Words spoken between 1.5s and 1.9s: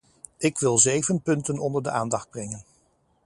onder